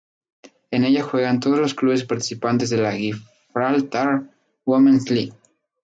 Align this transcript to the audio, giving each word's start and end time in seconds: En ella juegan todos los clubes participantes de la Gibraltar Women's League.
En 0.71 0.83
ella 0.83 1.03
juegan 1.03 1.39
todos 1.39 1.59
los 1.59 1.75
clubes 1.75 2.05
participantes 2.05 2.71
de 2.71 2.77
la 2.77 2.93
Gibraltar 2.93 4.23
Women's 4.65 5.07
League. 5.11 5.33